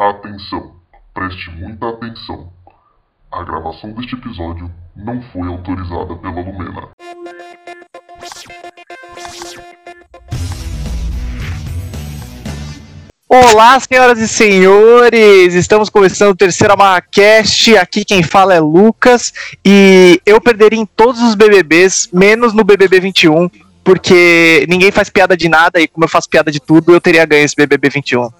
[0.00, 0.76] Atenção,
[1.12, 2.50] preste muita atenção.
[3.30, 6.88] A gravação deste episódio não foi autorizada pela Lumena.
[13.28, 15.52] Olá, senhoras e senhores!
[15.52, 17.76] Estamos começando o terceiro Amarracast.
[17.76, 19.34] Aqui quem fala é Lucas.
[19.62, 23.50] E eu perderia em todos os BBBs, menos no BBB 21,
[23.84, 27.26] porque ninguém faz piada de nada e, como eu faço piada de tudo, eu teria
[27.26, 28.30] ganho esse BBB 21.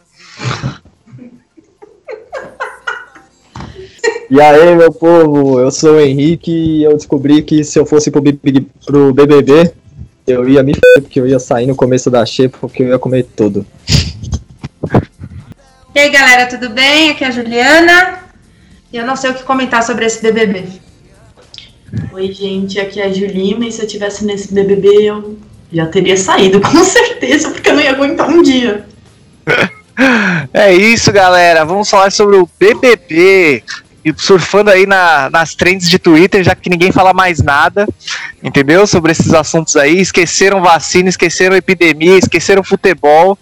[4.31, 8.11] E aí, meu povo, eu sou o Henrique e eu descobri que se eu fosse
[8.13, 9.73] pro, Big- pro BBB,
[10.27, 12.99] eu ia me f***, porque eu ia sair no começo da xepa, porque eu ia
[12.99, 13.67] comer tudo.
[15.93, 17.11] E aí galera, tudo bem?
[17.11, 18.21] Aqui é a Juliana.
[18.93, 20.65] E eu não sei o que comentar sobre esse BBB.
[22.13, 25.37] Oi, gente, aqui é a Julima e se eu tivesse nesse BBB eu
[25.73, 28.85] já teria saído, com certeza, porque eu não ia aguentar um dia.
[30.55, 31.63] É isso, galera.
[31.63, 33.63] Vamos falar sobre o BBB.
[34.05, 37.87] E surfando aí na- nas trends de Twitter, já que ninguém fala mais nada,
[38.43, 38.87] entendeu?
[38.87, 40.01] Sobre esses assuntos aí.
[40.01, 43.39] Esqueceram vacina, esqueceram epidemia, esqueceram futebol.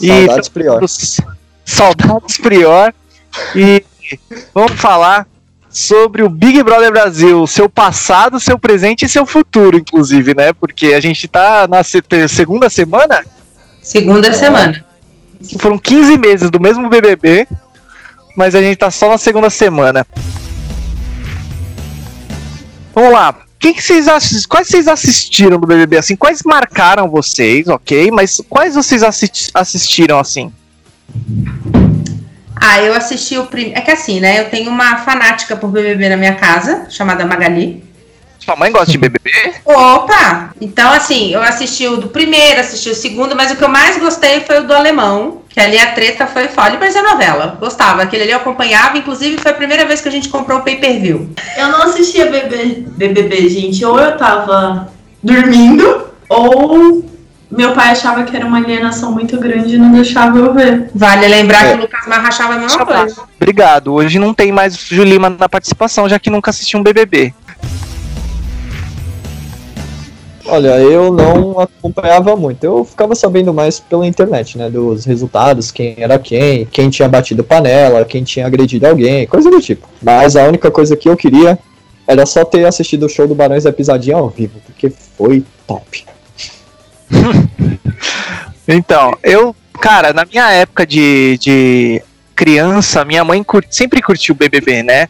[0.00, 0.82] E Saudades Prior.
[0.82, 1.20] Os
[1.64, 2.94] Saudades Prior.
[3.54, 3.84] E
[4.54, 5.26] vamos falar
[5.68, 10.52] sobre o Big Brother Brasil, seu passado, seu presente e seu futuro, inclusive, né?
[10.52, 13.24] Porque a gente tá na se- segunda semana,
[13.82, 14.84] Segunda semana.
[15.58, 17.46] foram 15 meses do mesmo BBB,
[18.36, 20.06] mas a gente tá só na segunda semana.
[22.94, 23.34] Vamos lá.
[23.58, 26.16] Quem que vocês assis- Quais vocês assistiram do BBB assim?
[26.16, 28.10] Quais marcaram vocês, ok?
[28.10, 30.52] Mas quais vocês assi- assistiram assim?
[32.56, 33.78] Ah, eu assisti o primeiro.
[33.78, 34.40] É que assim, né?
[34.40, 37.84] Eu tenho uma fanática por BBB na minha casa, chamada Magali.
[38.44, 39.30] Sua mãe gosta de BBB?
[39.64, 40.50] Opa!
[40.60, 43.98] Então, assim, eu assisti o do primeiro, assisti o segundo, mas o que eu mais
[43.98, 45.42] gostei foi o do alemão.
[45.48, 46.70] Que ali a treta foi foda.
[46.74, 47.56] E parecia novela.
[47.60, 48.02] Gostava.
[48.02, 48.96] Aquele ali eu acompanhava.
[48.96, 51.30] Inclusive, foi a primeira vez que a gente comprou o pay per view.
[51.56, 54.90] Eu não assistia BB, BBB, gente, ou eu tava
[55.22, 57.04] dormindo, ou
[57.50, 60.90] meu pai achava que era uma alienação muito grande e não deixava eu ver.
[60.94, 61.72] Vale lembrar É.
[61.72, 63.22] que o Lucas Marra achava a mesma coisa.
[63.36, 63.92] Obrigado.
[63.92, 67.34] Hoje não tem mais Julima na participação, já que nunca assistiu um BBB.
[70.52, 75.94] Olha, eu não acompanhava muito, eu ficava sabendo mais pela internet, né, dos resultados, quem
[75.96, 79.88] era quem, quem tinha batido panela, quem tinha agredido alguém, coisa do tipo.
[80.02, 81.58] Mas a única coisa que eu queria
[82.06, 86.04] era só ter assistido o show do Barões da Pisadinha ao vivo, porque foi top.
[88.68, 92.02] Então, eu, cara, na minha época de, de
[92.36, 95.08] criança, minha mãe sempre curtiu BBB, né?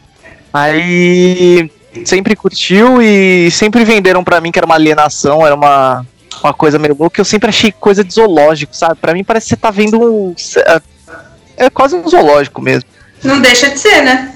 [0.51, 1.69] Aí
[2.05, 6.05] sempre curtiu e sempre venderam pra mim que era uma alienação, era uma,
[6.43, 7.19] uma coisa meio louca.
[7.19, 8.95] Eu sempre achei coisa de zoológico, sabe?
[8.95, 10.35] Pra mim parece que você tá vendo um.
[11.55, 12.89] É quase um zoológico mesmo.
[13.23, 14.33] Não deixa de ser, né?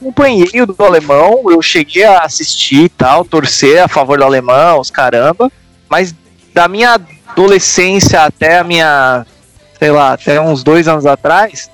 [0.00, 4.80] acompanhei o do alemão, eu cheguei a assistir e tal, torcer a favor do alemão,
[4.80, 5.52] os caramba,
[5.88, 6.14] mas
[6.54, 9.26] da minha adolescência até a minha,
[9.78, 11.70] sei lá, até uns dois anos atrás,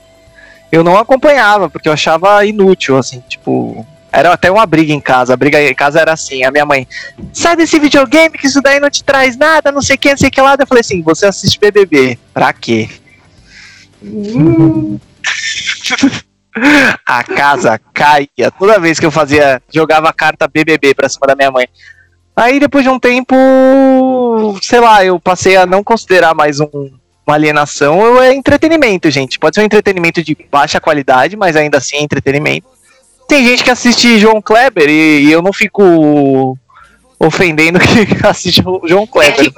[0.73, 3.87] eu não acompanhava, porque eu achava inútil, assim, tipo.
[4.17, 5.35] Era até uma briga em casa.
[5.35, 6.89] A briga em casa era assim: a minha mãe,
[7.35, 10.17] sai desse videogame que isso daí não te traz nada, não sei o que, não
[10.17, 10.57] sei o que lá.
[10.59, 12.89] Eu falei assim: você assiste BBB, pra quê?
[17.05, 21.37] a casa caía toda vez que eu fazia, jogava a carta BBB pra cima da
[21.37, 21.69] minha mãe.
[22.35, 23.37] Aí depois de um tempo,
[24.63, 26.71] sei lá, eu passei a não considerar mais um,
[27.27, 29.39] uma alienação, é entretenimento, gente.
[29.39, 32.76] Pode ser um entretenimento de baixa qualidade, mas ainda assim é entretenimento.
[33.29, 36.57] Tem gente que assiste João Kleber e, e eu não fico
[37.19, 39.53] ofendendo que assiste o João Kleber.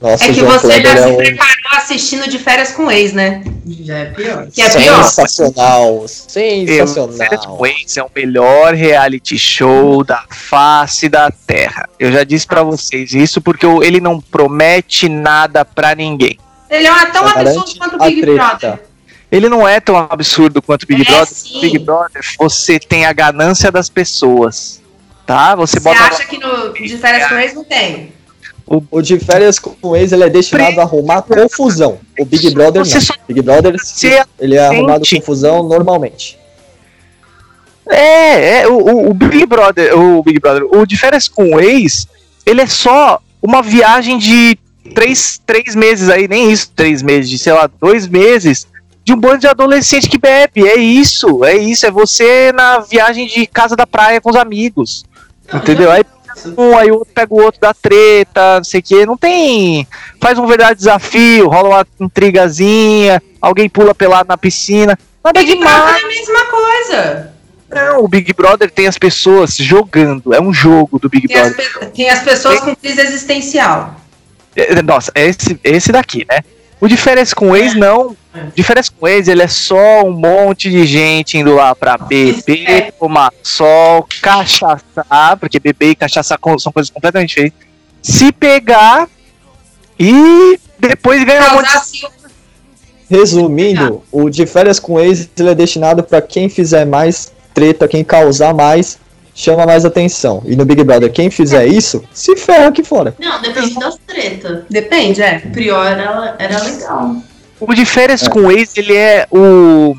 [0.00, 2.90] Nossa, é que João você Kleber já é se um preparou assistindo de férias com
[2.90, 3.42] ex, né?
[3.66, 4.46] Já é pior.
[4.46, 5.02] Que é pior.
[5.02, 7.66] sensacional, Eu, sensacional.
[7.66, 11.88] Esse é o melhor reality show da face da Terra.
[11.98, 16.38] Eu já disse pra vocês isso porque ele não promete nada pra ninguém.
[16.70, 18.22] Ele é tão absurdo quanto o Big.
[18.22, 18.87] Brother.
[19.30, 21.26] Ele não é tão absurdo quanto o Big É, Brother.
[21.34, 21.60] sim.
[21.60, 24.80] Big Brother, você tem a ganância das pessoas.
[25.26, 25.54] Tá?
[25.56, 28.12] Você, Você bota acha que no de férias com ex não tem?
[28.90, 31.98] O de férias com o ex, ele é destinado a arrumar confusão.
[32.18, 33.00] O Big Brother Você não.
[33.02, 33.74] só- Big Brother,
[34.38, 36.38] ele é arrumado confusão normalmente.
[37.90, 41.60] É, é o, o- o Big Brother, o Big Brother, o de férias com o
[41.60, 42.06] ex,
[42.44, 44.58] ele é só uma viagem de
[44.94, 48.66] três, três meses aí, nem isso, três meses, de sei lá, dois meses,
[49.08, 50.68] de um bando de adolescente que bebe.
[50.68, 55.02] É isso, é isso, é você na viagem de casa da praia com os amigos.
[55.52, 55.90] Entendeu?
[55.90, 56.04] Aí
[56.58, 59.06] um, aí o outro pega o outro da treta, não sei o que.
[59.06, 59.88] Não tem.
[60.20, 64.98] Faz um verdade desafio, rola uma intrigazinha, alguém pula pelado na piscina.
[65.24, 66.02] Nada Big Brother demais.
[66.02, 67.32] é a mesma coisa.
[67.70, 70.34] Não, o Big Brother tem as pessoas jogando.
[70.34, 71.78] É um jogo do Big Tem as, Brother.
[71.80, 73.96] pe- tem as pessoas com crise existencial.
[74.54, 76.40] É, Nossa, é esse, é esse daqui, né?
[76.80, 78.16] O de férias com ex, não.
[78.54, 82.92] De férias com ex, ele é só um monte de gente indo lá pra beber,
[82.98, 87.58] tomar sol, cachaçar, porque beber e cachaçar são coisas completamente diferentes.
[88.00, 89.08] Se pegar
[89.98, 92.18] e depois ganhar um monte de.
[93.10, 98.04] Resumindo, o de férias com ex ele é destinado pra quem fizer mais treta, quem
[98.04, 98.98] causar mais,
[99.38, 100.42] chama mais atenção.
[100.44, 103.14] E no Big Brother, quem fizer isso, se ferra aqui fora.
[103.20, 104.64] Não, depende das tretas.
[104.68, 105.42] Depende, é.
[105.44, 107.16] O Prior era, era legal.
[107.60, 109.94] O de férias com ex, ele é o.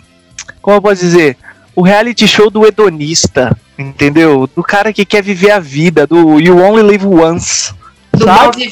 [0.62, 1.38] Como eu posso dizer?
[1.74, 4.50] O reality show do hedonista, entendeu?
[4.53, 7.74] Do cara que quer viver a vida, do You Only Live Once.
[8.12, 8.69] Do sabe?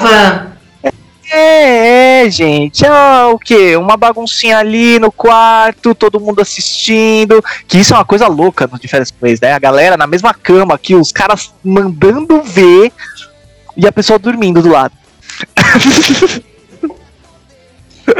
[1.29, 2.85] É, é, gente.
[2.85, 3.75] É o quê?
[3.75, 7.43] Uma baguncinha ali no quarto, todo mundo assistindo.
[7.67, 9.53] Que isso é uma coisa louca no de férias com ex, né?
[9.53, 12.91] A galera na mesma cama aqui, os caras mandando ver
[13.75, 14.93] e a pessoa dormindo do lado.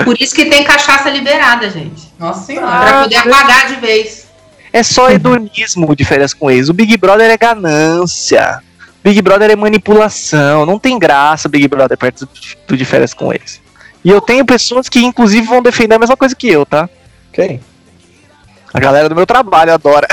[0.04, 2.12] Por isso que tem cachaça liberada, gente.
[2.20, 2.68] Nossa senhora.
[2.68, 4.28] Ah, pra poder apagar de vez.
[4.74, 6.68] É só hedonismo de férias com ex.
[6.68, 8.62] O Big Brother é ganância.
[9.08, 10.66] Big Brother é manipulação.
[10.66, 12.32] Não tem graça Big Brother perto do-
[12.68, 13.62] do de férias com ex.
[14.04, 16.90] E eu tenho pessoas que, inclusive, vão defender a mesma coisa que eu, tá?
[17.32, 17.62] Quem?
[18.74, 20.06] A galera do meu trabalho adora.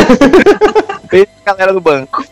[1.12, 2.24] Beijo galera do banco.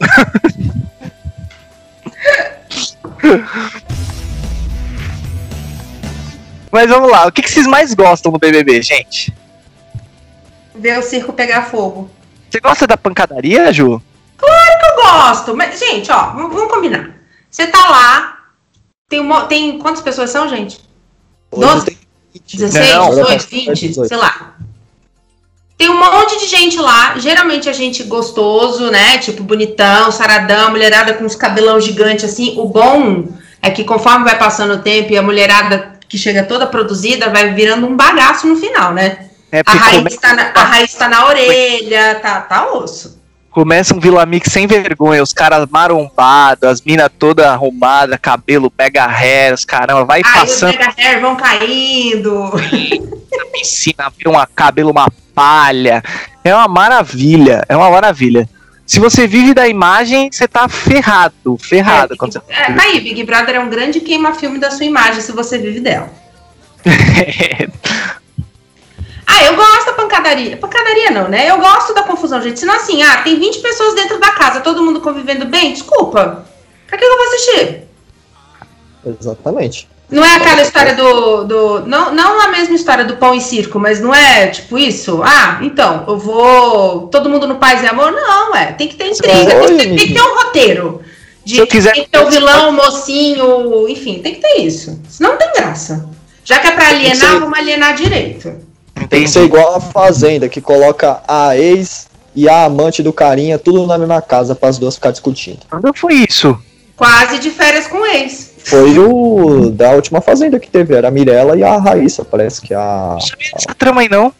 [6.70, 9.32] Mas vamos lá, o que, que vocês mais gostam no BBB, gente?
[10.74, 12.10] Ver o circo pegar fogo.
[12.50, 14.00] Você gosta da pancadaria, Ju?
[14.48, 17.10] Eu gosto, mas, gente, ó, vamos combinar.
[17.50, 18.38] Você tá lá,
[19.08, 20.80] tem, uma, tem quantas pessoas são, gente?
[21.50, 21.84] Hoje Doze?
[21.86, 21.98] tem
[22.54, 24.08] 16, Não, 18, 20, 18.
[24.08, 24.56] sei lá.
[25.76, 29.18] Tem um monte de gente lá, geralmente a gente gostoso, né?
[29.18, 32.54] Tipo, bonitão, saradão, mulherada com os cabelão gigante assim.
[32.58, 33.28] O bom
[33.60, 37.52] é que conforme vai passando o tempo e a mulherada que chega toda produzida vai
[37.52, 39.30] virando um bagaço no final, né?
[39.50, 43.21] É A raiz, tá na, a raiz tá na orelha, tá, tá osso.
[43.52, 49.06] Começa um Vila Mix sem vergonha, os caras marombados, as minas toda arrumada, cabelo pega
[49.06, 52.50] hair, os caramba, vai Aí os passando mega hair vão caindo.
[53.30, 56.02] na piscina, vira um cabelo, uma palha.
[56.42, 58.48] É uma maravilha, é uma maravilha.
[58.84, 62.14] Se você vive da imagem, você tá ferrado, ferrado.
[62.14, 62.40] É, quando você...
[62.48, 65.80] é, tá aí, Big Brother é um grande queima-filme da sua imagem se você vive
[65.80, 66.10] dela.
[70.22, 70.56] pancadaria.
[70.56, 71.50] Pancadaria não, né?
[71.50, 72.58] Eu gosto da confusão, gente.
[72.60, 76.44] Senão assim, ah, tem 20 pessoas dentro da casa, todo mundo convivendo bem, desculpa.
[76.86, 77.82] Pra que eu vou assistir?
[79.20, 79.88] Exatamente.
[80.10, 81.44] Não é aquela história do.
[81.44, 85.22] do não, não a mesma história do pão e circo, mas não é tipo isso?
[85.24, 87.08] Ah, então, eu vou.
[87.08, 88.12] Todo mundo no paz e amor?
[88.12, 88.72] Não, é.
[88.72, 91.02] Tem que ter intriga, tem, que ter, tem que ter um roteiro.
[91.44, 94.60] De, Se eu quiser- Tem que ter o vilão, o mocinho, enfim, tem que ter
[94.60, 95.00] isso.
[95.08, 96.08] Senão não tem graça.
[96.44, 98.54] Já que é pra alienar, vamos alienar direito.
[99.12, 103.58] Tem que ser igual a Fazenda, que coloca a ex e a amante do carinha
[103.58, 105.58] tudo na mesma casa para as duas ficar discutindo.
[105.68, 106.58] Quando foi isso?
[106.96, 108.52] Quase de férias com ex.
[108.64, 112.72] Foi o da última Fazenda que teve, era a Mirella e a Raíssa, parece que
[112.72, 113.10] a...
[113.12, 114.32] Não sabia dessa trama aí, não.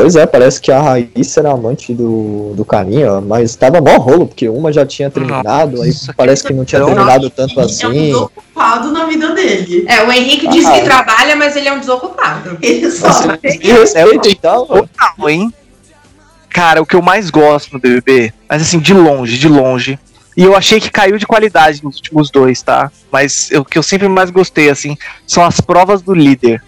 [0.00, 4.28] Pois é, parece que a Raíssa era amante do, do carinha, mas tava mó rolo,
[4.28, 7.58] porque uma já tinha terminado, aí Nossa, parece que que não tinha então- terminado tanto
[7.58, 7.90] É um assim.
[8.06, 9.84] desocupado na vida dele.
[9.88, 10.84] É, o Henrique diz Ah, que é.
[10.84, 12.56] trabalha, mas ele é um desocupado.
[12.62, 13.08] Ele só
[13.42, 14.66] respeita e tal.
[14.66, 15.52] Total, hein?
[16.48, 19.98] Cara, o que eu mais gosto no BBB, mas assim, de longe, de longe.
[20.36, 22.92] E eu achei que caiu de qualidade nos últimos dois, tá?
[23.10, 26.62] Mas o que eu sempre mais gostei, assim, são as provas do líder.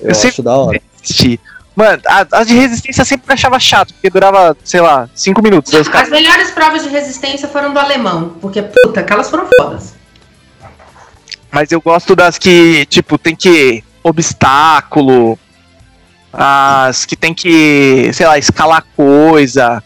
[0.00, 0.80] Eu Eu sei- acho da hora.
[1.02, 1.40] Assistir.
[1.74, 5.72] Mano, as de resistência eu sempre achava chato, porque durava, sei lá, cinco minutos.
[5.72, 9.94] As caras, melhores provas de resistência foram do alemão, porque, puta, aquelas foram fodas.
[11.50, 13.84] mas eu gosto das que, tipo, tem que.
[14.02, 15.38] obstáculo.
[16.32, 19.82] As que tem que, sei lá, escalar coisa.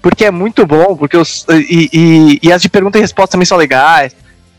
[0.00, 1.46] Porque é muito bom, porque os.
[1.50, 4.14] E, e, e as de pergunta e resposta também são legais.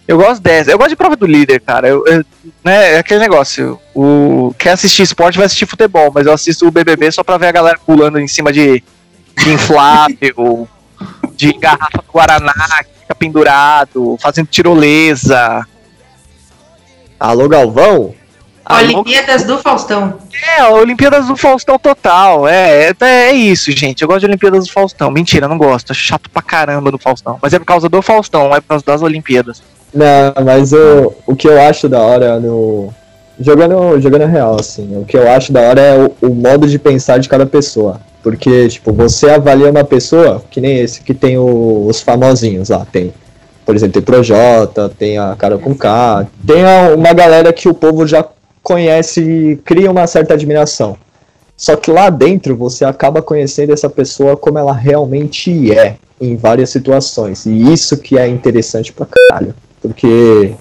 [0.07, 0.69] Eu gosto dessa.
[0.71, 1.87] Eu gosto de prova do líder, cara.
[1.87, 2.23] Eu, eu-
[2.63, 3.79] né, é aquele negócio.
[3.93, 7.47] O, quer assistir esporte vai assistir futebol, mas eu assisto o BBB só pra ver
[7.47, 8.83] a galera pulando em cima de,
[9.37, 10.67] de inflável,
[11.35, 15.65] de garrafa do Guaraná que fica pendurado, fazendo tirolesa.
[17.19, 18.13] Alô, Galvão?
[18.63, 20.19] Alô, Olimpíadas do Faustão.
[20.57, 22.47] É, Olimpíadas do Faustão total.
[22.47, 24.01] É, é, é isso, gente.
[24.01, 25.11] Eu gosto de Olimpíadas do Faustão.
[25.11, 25.91] Mentira, não gosto.
[25.91, 27.37] Acho chato pra caramba do Faustão.
[27.41, 29.61] Mas é por causa do Faustão, não é por causa das Olimpíadas.
[29.95, 32.93] Não, mas o, o que eu acho da hora no,
[33.39, 36.77] jogando, jogando real, assim, o que eu acho da hora é o, o modo de
[36.77, 38.01] pensar de cada pessoa.
[38.21, 42.85] Porque, tipo, você avalia uma pessoa, que nem esse que tem o- os famosinhos lá,
[42.91, 43.13] tem.
[43.65, 47.73] Por exemplo, tem Projota, tem a Cara com K, tem a- uma galera que o
[47.73, 48.25] povo já
[48.63, 50.97] conhece e cria uma certa admiração.
[51.55, 56.69] Só que lá dentro você acaba conhecendo essa pessoa como ela realmente é, em várias
[56.71, 57.45] situações.
[57.45, 59.53] E isso que é interessante pra caralho.
[59.87, 60.53] Porque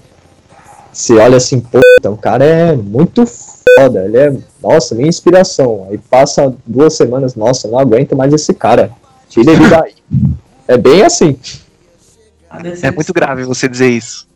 [0.92, 5.86] você olha assim, pô, então, o cara é muito foda, ele é, nossa, minha inspiração.
[5.90, 8.90] Aí passa duas semanas, nossa, não aguento mais esse cara.
[9.28, 9.94] Tira ele daí.
[10.66, 11.38] É bem assim.
[12.82, 14.26] É muito grave você dizer isso.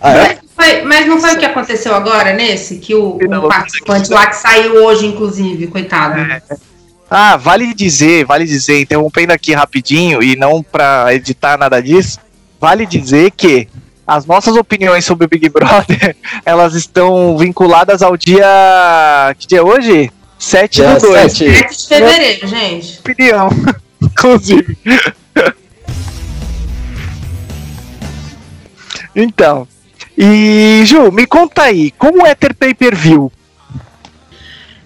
[0.00, 0.16] Ah, é?
[0.16, 2.76] Mas, foi- mas não foi o que aconteceu agora nesse?
[2.76, 6.20] Que o, o participante lá que saiu hoje, inclusive, coitado.
[7.10, 12.20] Ah, vale dizer, vale dizer, interrompendo aqui rapidinho e não pra editar nada disso,
[12.62, 13.66] vale dizer que
[14.06, 16.14] as nossas opiniões sobre o Big Brother,
[16.46, 18.46] elas estão vinculadas ao dia.
[19.36, 20.12] Que dia é hoje?
[20.38, 21.32] 7 Dia do 2.
[21.32, 21.56] sete.
[21.56, 23.00] 7 de fevereiro, gente.
[23.00, 23.48] Opinião,
[24.00, 24.78] inclusive.
[29.14, 29.66] Então,
[30.16, 33.30] e Ju, me conta aí, como é ter pay-per-view?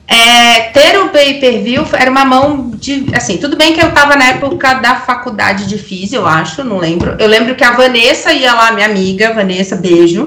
[0.08, 3.06] É, ter o pay-per-view era uma mão de.
[3.14, 6.78] Assim, tudo bem que eu tava na época da faculdade de física, eu acho, não
[6.78, 7.16] lembro.
[7.18, 10.26] Eu lembro que a Vanessa ia lá, minha amiga, Vanessa, beijo,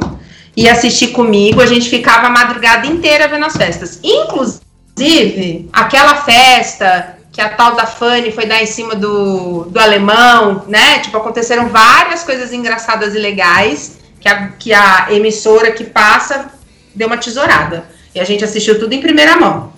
[0.55, 3.99] ia assistir comigo, a gente ficava a madrugada inteira vendo as festas.
[4.03, 10.65] Inclusive, aquela festa que a tal da Fanny foi dar em cima do, do alemão,
[10.67, 10.99] né?
[10.99, 16.51] Tipo, aconteceram várias coisas engraçadas e legais que a, que a emissora que passa
[16.93, 17.85] deu uma tesourada.
[18.13, 19.73] E a gente assistiu tudo em primeira mão.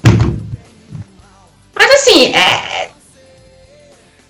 [1.76, 2.90] Mas assim, é.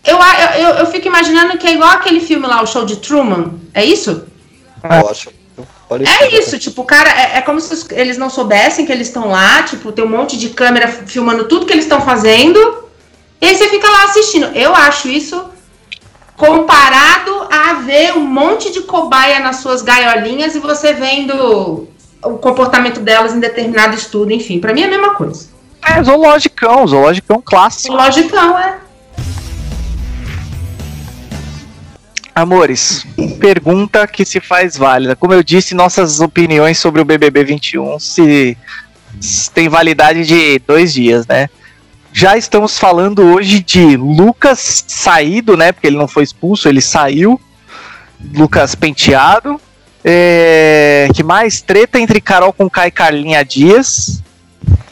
[0.03, 2.97] Eu, eu, eu, eu fico imaginando que é igual aquele filme lá, o show de
[2.97, 3.53] Truman.
[3.73, 4.25] É isso?
[4.83, 5.29] Eu acho.
[5.87, 6.23] parecido.
[6.23, 9.29] É isso, tipo, o cara, é, é como se eles não soubessem que eles estão
[9.29, 12.89] lá, tipo, tem um monte de câmera filmando tudo que eles estão fazendo,
[13.39, 14.47] e aí você fica lá assistindo.
[14.55, 15.51] Eu acho isso
[16.35, 21.87] comparado a ver um monte de cobaia nas suas gaiolinhas e você vendo
[22.23, 25.49] o comportamento delas em determinado estudo, enfim, pra mim é a mesma coisa.
[25.83, 27.95] É zoologicão, zoologicão clássico.
[27.95, 28.77] Logicão, é.
[32.33, 33.05] Amores,
[33.39, 35.15] pergunta que se faz válida.
[35.15, 38.57] Como eu disse, nossas opiniões sobre o BBB 21 se,
[39.19, 41.49] se tem validade de dois dias, né?
[42.13, 45.71] Já estamos falando hoje de Lucas saído, né?
[45.71, 47.39] Porque ele não foi expulso, ele saiu.
[48.33, 49.59] Lucas penteado.
[50.03, 51.61] É, que mais?
[51.61, 54.21] Treta entre Carol com Kai e Carlinha Dias.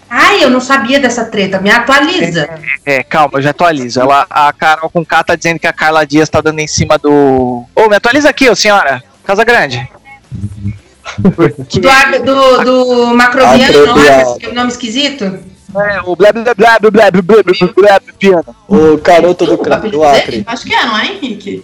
[0.10, 2.50] Ai, eu não sabia dessa treta, me atualiza.
[2.86, 4.00] É, calma, eu já atualizo.
[4.00, 6.98] Ela, a Carol com K tá dizendo que a Carla Dias tá dando em cima
[6.98, 7.64] do.
[7.76, 9.04] Ô, me atualiza aqui, ô senhora.
[9.24, 9.88] Casa Grande.
[11.36, 14.52] Porque- Do, do, do Macrobiano, não é?
[14.54, 15.26] Nome esquisito?
[15.76, 18.44] É, o blá blá blá blá blá blá blá blá blá.
[18.68, 19.58] O garoto do,
[19.92, 20.44] do Acre.
[20.48, 21.64] Acho que é, não é, Henrique?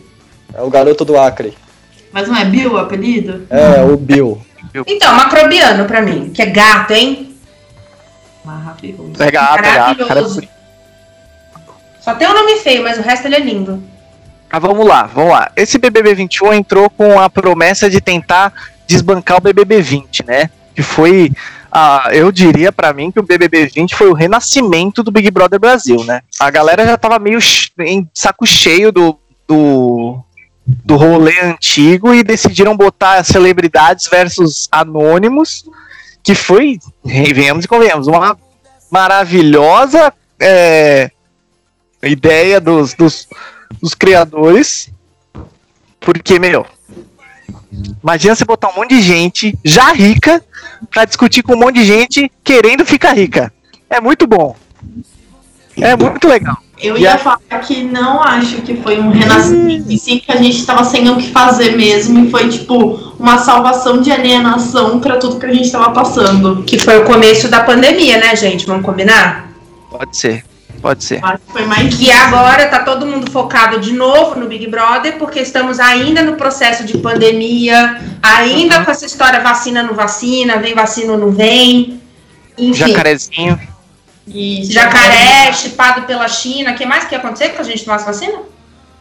[0.54, 1.56] É o garoto do Acre.
[2.16, 3.46] Mas não é Bill o apelido?
[3.50, 4.42] É, o Bill.
[4.88, 7.36] Então, Macrobiano pra mim, que é gato, hein?
[8.46, 9.12] Maravilhoso.
[9.20, 9.98] É gato, é gato.
[9.98, 10.42] Cara, é Maravilhoso.
[12.00, 13.84] Só tem um nome feio, mas o resto ele é lindo.
[14.50, 15.52] Mas vamos lá, vamos lá.
[15.58, 18.54] Esse BBB 21 entrou com a promessa de tentar
[18.88, 20.50] desbancar o BBB 20, né?
[20.74, 21.34] Que foi,
[21.70, 25.60] ah, eu diria pra mim que o BBB 20 foi o renascimento do Big Brother
[25.60, 26.22] Brasil, né?
[26.40, 27.40] A galera já tava meio
[27.80, 30.24] em saco cheio do, do,
[30.66, 35.66] do rolê antigo e decidiram botar celebridades versus anônimos,
[36.24, 38.38] que foi, venhamos e convenhamos, uma
[38.90, 41.12] maravilhosa é,
[42.04, 43.28] ideia dos, dos,
[43.82, 44.90] dos criadores.
[46.00, 46.66] Porque, meu,
[48.02, 50.44] imagina você botar um monte de gente já rica
[50.90, 53.54] pra discutir com um monte de gente querendo ficar rica.
[53.90, 54.56] É muito bom.
[55.80, 56.58] É muito legal.
[56.82, 60.36] Eu ia a- falar que não acho que foi um renascimento, e sim que a
[60.36, 65.16] gente tava sem o que fazer mesmo, e foi tipo uma salvação de alienação pra
[65.18, 66.64] tudo que a gente tava passando.
[66.64, 68.66] Que foi o começo da pandemia, né, gente?
[68.66, 69.50] Vamos combinar?
[69.90, 70.44] Pode ser,
[70.82, 71.24] pode ser.
[71.24, 75.18] Acho que foi mais E agora tá todo mundo focado de novo no Big Brother,
[75.18, 80.74] porque estamos ainda no processo de pandemia, ainda com essa história vacina não vacina, vem
[80.76, 82.02] vacina ou não vem.
[82.58, 83.58] Enfim, Jacarezinho.
[84.28, 84.72] Isso.
[84.72, 86.72] jacaré chipado pela China.
[86.72, 88.40] O que mais que ia acontecer com a gente tomasse vacina?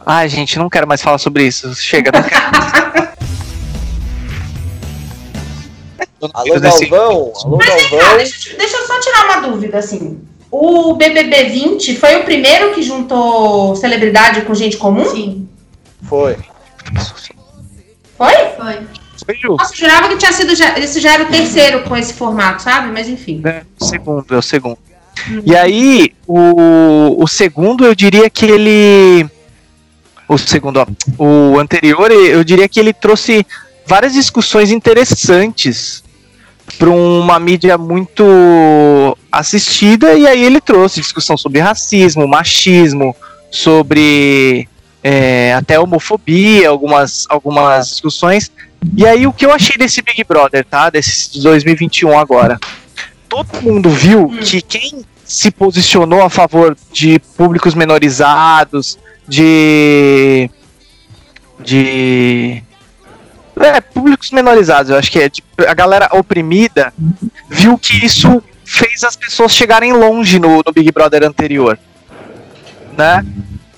[0.05, 1.73] Ai, gente, não quero mais falar sobre isso.
[1.75, 2.45] Chega, não quero.
[6.33, 7.31] Alô, Galvão.
[7.43, 8.17] Alô, Mas Galvão.
[8.17, 10.19] deixa, eu- deixa eu só tirar uma dúvida, assim.
[10.51, 15.05] O BBB 20 foi o primeiro que juntou celebridade com gente comum?
[15.09, 15.47] Sim,
[16.07, 16.37] Foi.
[18.17, 18.33] Foi?
[18.55, 18.79] foi.
[19.49, 20.55] Nossa, eu jurava que tinha sido.
[20.55, 22.91] Já, esse já era o terceiro com esse formato, sabe?
[22.91, 23.41] Mas enfim.
[23.43, 24.77] É, o segundo, é o segundo.
[25.45, 29.29] E aí, o, o segundo, eu diria que ele.
[30.27, 30.87] O segundo, ó.
[31.23, 33.45] O anterior, eu diria que ele trouxe
[33.85, 36.03] várias discussões interessantes
[36.79, 43.15] para uma mídia muito assistida, e aí ele trouxe discussão sobre racismo, machismo,
[43.51, 44.67] sobre
[45.03, 48.51] é, até homofobia, algumas, algumas discussões.
[48.97, 50.89] E aí o que eu achei desse Big Brother, tá?
[50.89, 52.59] Desse de 2021 agora.
[53.27, 60.49] Todo mundo viu que quem se posicionou a favor de públicos menorizados, de.
[61.59, 62.63] de.
[63.57, 65.29] É, públicos menorizados, eu acho que é.
[65.29, 66.93] Tipo, a galera oprimida
[67.49, 71.79] viu que isso fez as pessoas chegarem longe no, no Big Brother anterior.
[72.97, 73.25] Né?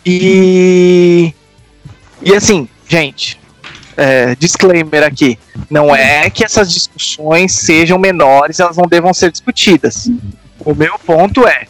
[0.06, 1.34] E.
[2.22, 3.40] E assim, gente,
[3.98, 5.38] é, disclaimer aqui:
[5.70, 10.10] não é que essas discussões sejam menores, elas não devam ser discutidas.
[10.60, 11.66] O meu ponto é: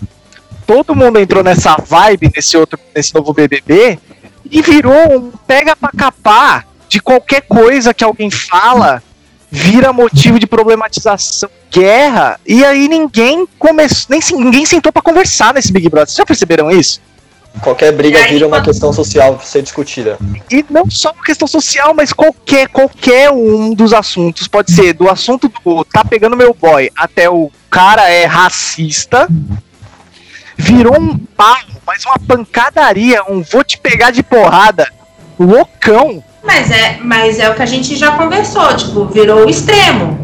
[0.65, 3.97] todo mundo entrou nessa vibe nesse outro, nesse novo BBB
[4.51, 9.01] e virou um pega pra capar de qualquer coisa que alguém fala
[9.49, 15.71] vira motivo de problematização, guerra, e aí ninguém começou, nem ninguém sentou para conversar nesse
[15.71, 16.07] Big Brother.
[16.07, 17.01] Vocês já perceberam isso?
[17.61, 20.17] Qualquer briga aí, vira uma quando- questão social pra ser discutida.
[20.51, 24.47] E não só uma questão social, mas qualquer, qualquer um dos assuntos.
[24.47, 29.27] Pode ser do assunto do tá pegando meu boy até o cara é racista.
[30.55, 34.87] Virou um pau, mas uma pancadaria, um vou te pegar de porrada.
[35.39, 40.17] Loucão, Mas é, mas é o que a gente já conversou, tipo, virou o extremo.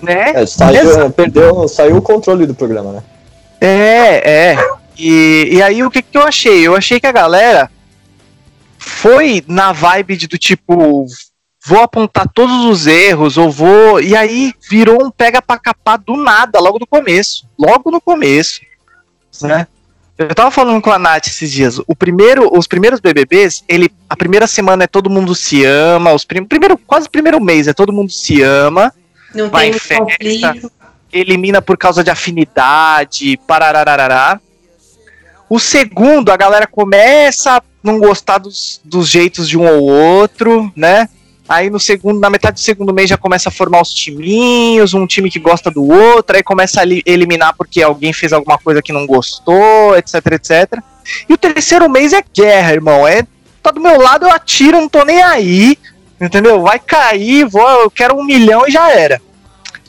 [0.00, 0.30] né?
[0.34, 3.02] É, saiu, perdeu, saiu o controle do programa, né?
[3.60, 4.58] É, é.
[4.98, 6.66] E, e aí o que, que eu achei?
[6.66, 7.70] Eu achei que a galera
[8.78, 11.06] foi na vibe de, do tipo,
[11.64, 14.00] vou apontar todos os erros, ou vou.
[14.00, 17.46] E aí virou um pega pra capar do nada, logo no começo.
[17.58, 18.60] Logo no começo.
[19.42, 19.66] Né?
[20.16, 21.78] Eu tava falando com a Nath esses dias.
[21.86, 26.24] O primeiro, os primeiros BBBs, ele, a primeira semana é todo mundo se ama, os
[26.24, 28.94] prim, primeiro, quase o primeiro mês é todo mundo se ama
[29.34, 30.02] Não Vai em festa.
[30.04, 30.72] conflito.
[31.12, 34.40] elimina por causa de afinidade, pararararará.
[35.48, 40.72] O segundo, a galera começa a não gostar dos, dos jeitos de um ou outro,
[40.74, 41.08] né?
[41.48, 45.06] Aí no segundo, na metade do segundo mês já começa a formar os timinhos, um
[45.06, 48.82] time que gosta do outro, aí começa a li- eliminar porque alguém fez alguma coisa
[48.82, 50.80] que não gostou, etc, etc.
[51.28, 53.06] E o terceiro mês é guerra, irmão.
[53.06, 53.24] É
[53.62, 55.78] tá do meu lado, eu atiro, não tô nem aí.
[56.20, 56.62] Entendeu?
[56.62, 59.20] Vai cair, vou, eu quero um milhão e já era.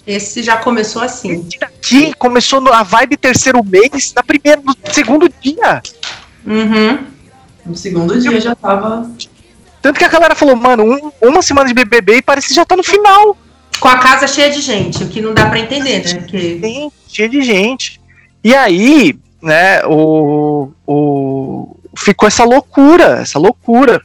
[0.08, 1.46] Esse já começou assim.
[1.48, 5.84] Esse daqui começou a vibe terceiro mês, na primeira, no segundo dia.
[6.46, 7.00] Uhum.
[7.66, 9.12] No segundo dia já tava.
[9.82, 12.66] Tanto que a galera falou, mano, um- uma semana de BBB e parece que já
[12.66, 13.38] tá no final.
[13.82, 16.16] Com a casa cheia de gente, o que não dá pra entender, né?
[16.22, 18.00] Porque Tem cheio de gente.
[18.44, 24.02] E aí, né, o, o ficou essa loucura, essa loucura.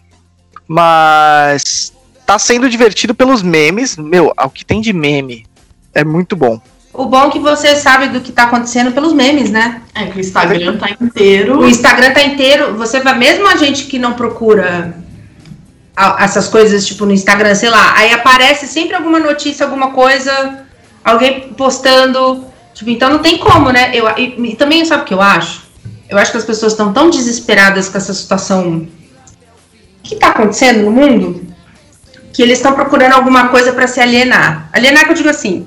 [0.67, 1.93] Mas
[2.27, 3.97] tá sendo divertido pelos memes.
[3.97, 5.47] Meu, o que tem de meme
[5.95, 6.61] é muito bom.
[6.93, 9.83] o bom é que você sabe do que tá acontecendo pelos memes, né?
[9.95, 11.61] É que o Instagram tá inteiro.
[11.61, 14.95] O Instagram tá inteiro, você vai, mesmo a gente que não procura
[16.19, 20.65] essas coisas, tipo, no Instagram, sei lá, aí aparece sempre alguma notícia, alguma coisa,
[21.05, 23.91] alguém postando, tipo, então não tem como, né?
[23.95, 25.63] Eu, e, e também, sabe o que eu acho?
[26.09, 28.87] Eu acho que as pessoas estão tão desesperadas com essa situação
[30.03, 31.47] que tá acontecendo no mundo,
[32.33, 34.69] que eles estão procurando alguma coisa pra se alienar.
[34.73, 35.67] Alienar que eu digo assim,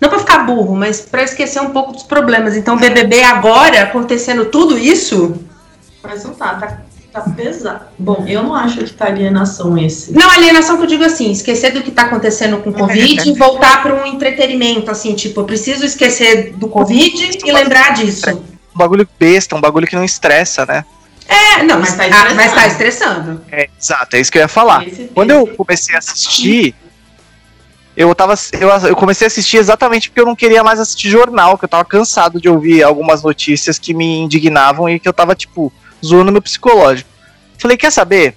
[0.00, 2.56] não pra ficar burro, mas pra esquecer um pouco dos problemas.
[2.56, 5.34] Então, BBB agora, acontecendo tudo isso,
[6.02, 6.78] Mas não tá, tá,
[7.12, 7.86] tá pesado.
[7.98, 10.12] Bom, eu não acho que tá alienação esse.
[10.12, 13.32] Não, alienação que eu digo assim, esquecer do que tá acontecendo com o Covid e
[13.34, 18.30] voltar para um entretenimento, assim, tipo, eu preciso esquecer do Covid e lembrar disso.
[18.74, 20.84] Um bagulho besta, um bagulho que não estressa, né?
[21.28, 22.34] É, não, Mas mas tá estressando.
[22.36, 23.40] mas tá estressando.
[23.50, 24.86] É, exato, é isso que eu ia falar.
[24.86, 26.72] Esse- Quando eu comecei a assistir,
[27.96, 28.34] eu tava.
[28.52, 31.68] Eu, eu comecei a assistir exatamente porque eu não queria mais assistir jornal, que eu
[31.68, 35.72] tava cansado de ouvir algumas notícias que me indignavam e que eu tava, tipo,
[36.04, 37.08] zoando meu psicológico.
[37.58, 38.36] Falei, quer saber?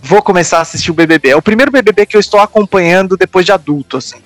[0.00, 1.30] Vou começar a assistir o BBB.
[1.30, 4.22] É o primeiro BBB que eu estou acompanhando depois de adulto, assim.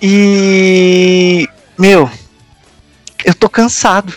[0.00, 1.48] E.
[1.76, 2.08] Meu.
[3.24, 4.14] Eu tô cansado.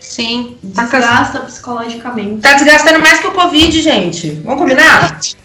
[0.00, 0.56] Sim.
[0.62, 2.40] Desgasta psicologicamente.
[2.40, 4.30] tá desgastando mais que o Covid, gente.
[4.44, 5.20] Vamos combinar?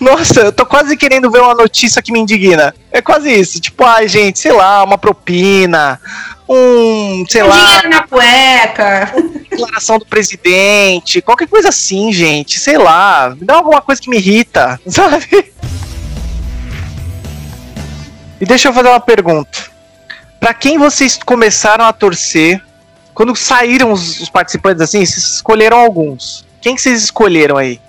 [0.00, 2.74] Nossa, eu tô quase querendo ver uma notícia que me indigna.
[2.90, 3.60] É quase isso.
[3.60, 6.00] Tipo, ai, gente, sei lá, uma propina,
[6.48, 9.12] um, sei Um lá, dinheiro na cueca.
[9.50, 12.58] declaração do presidente, qualquer coisa assim, gente.
[12.58, 15.52] Sei lá, me dá alguma coisa que me irrita, sabe?
[18.40, 19.70] E deixa eu fazer uma pergunta.
[20.40, 22.60] Pra quem vocês começaram a torcer,
[23.14, 26.44] quando saíram os, os participantes assim, vocês escolheram alguns.
[26.60, 27.80] Quem que vocês escolheram aí?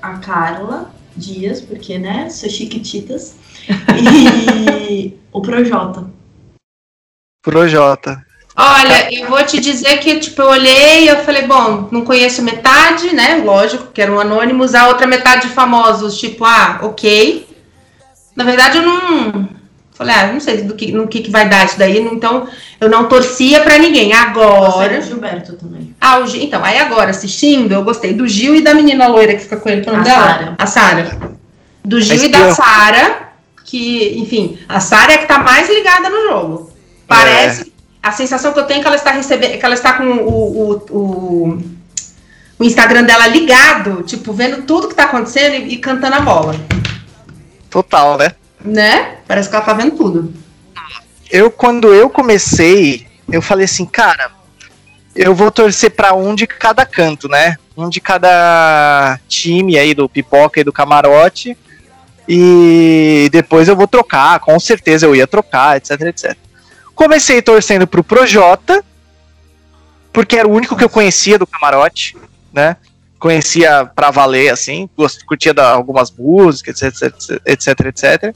[0.00, 3.36] A Carla Dias, porque, né, sou chiquititas.
[3.96, 6.10] E o Projota.
[7.42, 8.24] Projota.
[8.54, 12.42] Olha, eu vou te dizer que, tipo, eu olhei e eu falei, bom, não conheço
[12.42, 13.36] metade, né?
[13.36, 17.48] Lógico, que eram anônimos, a outra metade famosos, tipo, ah, ok.
[18.36, 19.48] Na verdade, eu não.
[19.94, 22.48] Falei, ah, não sei do que, no que, que vai dar isso daí, então
[22.80, 24.12] eu não torcia pra ninguém.
[24.12, 24.98] Agora.
[24.98, 25.94] O Gilberto também.
[26.00, 29.34] Ah, o Gil, então, aí agora, assistindo, eu gostei do Gil e da menina loira
[29.34, 30.26] que fica com ele, qual é o nome A dela?
[30.26, 30.54] Sara.
[30.58, 31.18] A Sara.
[31.84, 32.54] Do Gil A e da.
[32.54, 33.28] Sara,
[33.64, 36.72] que, enfim, a Sara é que tá mais ligada no jogo.
[37.06, 37.72] Parece.
[38.02, 40.72] A sensação que eu tenho é que ela está recebendo, que ela está com o,
[40.72, 41.62] o, o,
[42.58, 46.56] o Instagram dela ligado, tipo, vendo tudo que tá acontecendo e, e cantando a bola.
[47.70, 48.32] Total, né?
[48.64, 49.11] Né?
[49.32, 50.34] Parece que ela tá vendo tudo.
[51.30, 54.30] Eu, quando eu comecei, eu falei assim, cara,
[55.16, 57.56] eu vou torcer pra um de cada canto, né?
[57.74, 61.56] Um de cada time aí do pipoca e do camarote.
[62.28, 66.36] E depois eu vou trocar, com certeza eu ia trocar, etc, etc.
[66.94, 68.84] Comecei torcendo pro Projota,
[70.12, 72.18] porque era o único que eu conhecia do camarote,
[72.52, 72.76] né?
[73.18, 74.90] Conhecia pra valer, assim,
[75.26, 78.34] curtia da- algumas músicas, etc, etc, etc.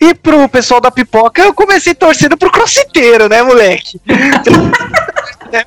[0.00, 4.00] E pro pessoal da pipoca, eu comecei torcendo pro crossfiteiro, né, moleque?
[5.50, 5.64] É.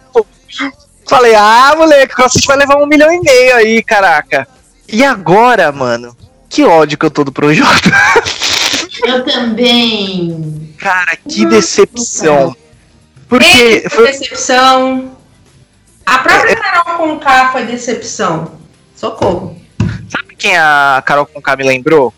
[1.08, 4.48] Falei, ah, moleque, o crossfit vai levar um milhão e meio aí, caraca.
[4.88, 6.16] E agora, mano,
[6.48, 7.90] que ódio que eu tô do Projota.
[9.04, 10.76] Eu também.
[10.78, 12.56] Cara, que decepção.
[13.28, 15.18] Porque Foi foi, decepção.
[16.06, 18.60] A própria Carol com K foi decepção.
[18.96, 19.60] Socorro.
[20.10, 22.14] sabe quem a Carol Conká me lembrou?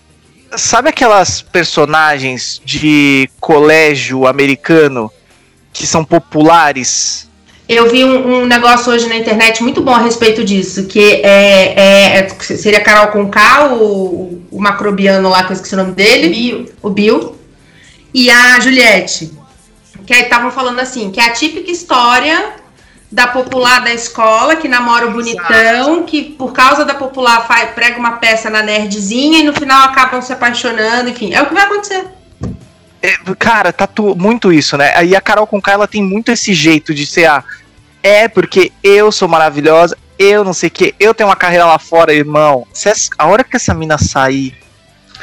[0.56, 5.12] Sabe aquelas personagens de colégio americano
[5.72, 7.28] que são populares?
[7.68, 11.74] Eu vi um, um negócio hoje na internet muito bom a respeito disso, que é,
[11.76, 15.94] é- é- seria Carol com K, o, o macrobiano lá, que eu esqueci o nome
[15.94, 16.66] dele, Bill.
[16.82, 17.36] o Bill,
[18.14, 19.32] e a Juliette.
[20.06, 22.56] Que aí estavam falando assim, que é a típica história
[23.14, 28.00] da popular da escola, que namora o bonitão, que por causa da popular faz, prega
[28.00, 31.64] uma peça na nerdzinha e no final acabam se apaixonando, enfim, é o que vai
[31.64, 32.08] acontecer.
[33.04, 34.94] É, cara, tá tu- muito isso, né?
[34.96, 37.44] Aí a Carol Conká, ela tem muito esse jeito de ser a.
[38.02, 41.78] É porque eu sou maravilhosa, eu não sei o que, eu tenho uma carreira lá
[41.78, 42.66] fora, irmão.
[42.74, 44.58] Essa- a hora que essa mina sair.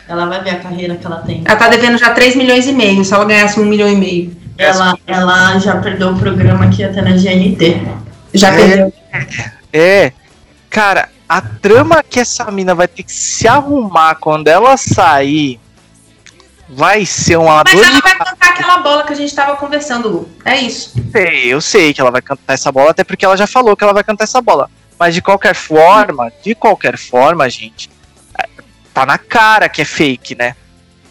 [0.09, 1.43] Ela vai ver a carreira que ela tem.
[1.45, 4.37] Ela tá devendo já 3 milhões e meio, se ela ganhasse um milhão e meio.
[4.63, 7.81] Ela, ela já perdeu o programa que ia ter na GNT.
[8.35, 8.57] Já É.
[8.57, 8.93] perdeu.
[9.73, 10.13] É.
[10.69, 15.59] Cara, a trama que essa mina vai ter que se arrumar quando ela sair.
[16.69, 19.57] Vai ser uma Mas dor ela de vai cantar aquela bola que a gente tava
[19.57, 20.29] conversando, Lu.
[20.45, 20.93] É isso.
[21.11, 23.83] sei, eu sei que ela vai cantar essa bola, até porque ela já falou que
[23.83, 24.71] ela vai cantar essa bola.
[24.97, 27.91] Mas de qualquer forma, de qualquer forma, gente,
[28.39, 28.49] é,
[28.95, 30.55] tá na cara que é fake, né?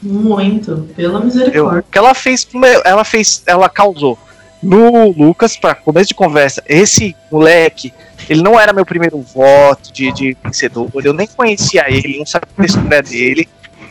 [0.02, 1.80] Muito, pela misericórdia.
[1.80, 2.48] O que ela fez,
[2.86, 4.18] ela fez, ela causou
[4.62, 7.94] no Lucas, pra começo de conversa, esse moleque,
[8.30, 12.50] ele não era meu primeiro voto de, de vencedor, eu nem conhecia ele, não sabia
[12.58, 13.48] da história dele,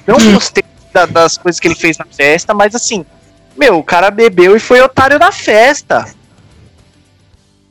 [0.06, 3.04] não gostei da- das coisas que ele fez na festa, mas assim,
[3.56, 6.06] meu, o cara bebeu e foi otário na festa.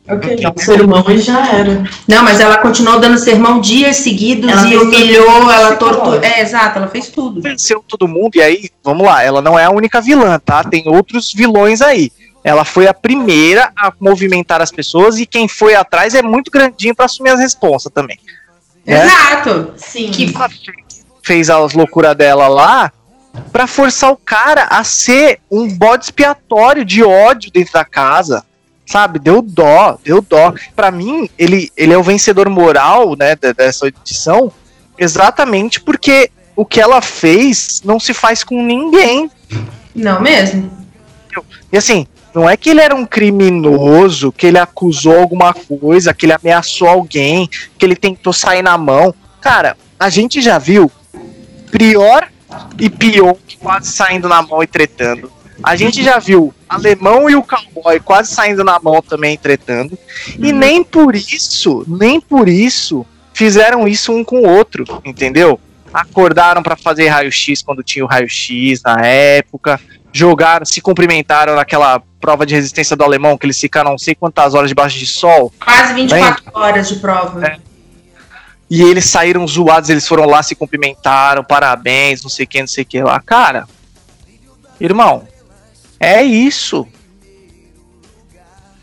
[0.09, 1.83] Ok, o sermão e já era.
[2.07, 6.23] Não, mas ela continuou dando sermão dias seguidos Ela e humilhou, ela torturou.
[6.23, 7.41] É, exato, ela fez tudo.
[7.41, 10.63] Venceu todo mundo, e aí, vamos lá, ela não é a única vilã, tá?
[10.63, 12.11] Tem outros vilões aí.
[12.43, 16.95] Ela foi a primeira a movimentar as pessoas e quem foi atrás é muito grandinho
[16.95, 18.17] pra assumir as responsas também.
[18.85, 19.03] né?
[19.03, 19.73] Exato.
[19.75, 20.09] Sim.
[20.09, 20.33] Que
[21.21, 22.93] fez as loucuras dela lá
[23.51, 28.45] pra forçar o cara a ser um bode expiatório de ódio dentro da casa.
[28.87, 29.19] Sabe?
[29.19, 30.53] Deu dó, deu dó.
[30.75, 34.51] Pra mim, ele, ele é o vencedor moral, né, de- dessa edição,
[34.97, 39.29] exatamente porque o que ela fez não se faz com ninguém.
[39.93, 40.71] Não mesmo.
[41.71, 46.25] E assim, não é que ele era um criminoso, que ele acusou alguma coisa, que
[46.25, 47.47] ele ameaçou alguém,
[47.77, 49.13] que ele tentou sair na mão.
[49.41, 50.91] Cara, a gente já viu
[51.69, 52.27] Prior
[52.79, 55.31] e Pion quase saindo na mão e tretando.
[55.61, 59.97] A gente já viu Alemão e o Cowboy quase saindo na mão também tretando.
[60.37, 65.59] E nem por isso, nem por isso fizeram isso um com o outro, entendeu?
[65.93, 69.79] Acordaram pra fazer raio-x quando tinha o raio-x na época,
[70.11, 74.55] jogaram, se cumprimentaram naquela prova de resistência do alemão, que eles ficaram não sei quantas
[74.55, 77.45] horas debaixo de sol, Quase 24 horas de prova.
[77.45, 77.57] É.
[78.69, 82.67] e eles saíram zoados, eles foram lá, se cumprimentaram, parabéns, não sei o que, não
[82.67, 83.21] sei o que lá.
[83.21, 83.67] Cara,
[84.79, 85.27] irmão,
[85.99, 86.87] é isso.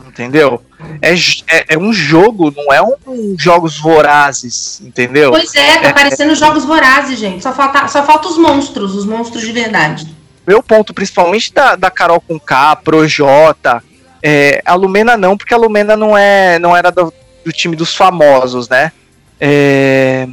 [0.06, 0.62] Entendeu?
[1.02, 5.30] É, é, é um jogo, não é um jogos vorazes, entendeu?
[5.32, 7.42] Pois é, tá É, parecendo jogos vorazes, gente.
[7.42, 10.14] Só falta, só falta os monstros, os monstros de verdade.
[10.46, 13.82] meu ponto, principalmente da, da Carol com K, Projota,
[14.22, 17.12] é, a Lumena não, porque a Lumena não, é, não era do,
[17.44, 18.92] do time dos famosos, né?
[19.40, 20.28] É,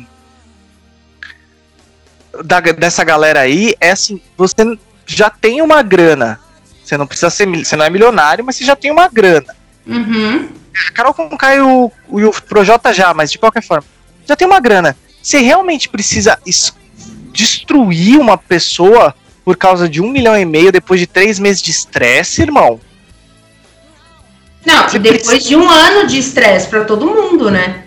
[2.43, 6.39] da- dessa galera aí, é assim, você já tem uma grana.
[6.91, 9.55] Você não precisa ser, você não é milionário, mas você já tem uma grana.
[9.87, 10.49] Uhum.
[10.89, 13.85] A Carol com K e o, e o Projota já, mas de qualquer forma,
[14.27, 14.97] já tem uma grana.
[15.23, 16.73] Você realmente precisa es-
[17.31, 21.71] destruir uma pessoa por causa de um milhão e meio depois de três meses de
[21.71, 22.77] estresse, irmão?
[24.65, 27.85] Não, Você depois precisa- de um ano de estresse pra todo mundo, né?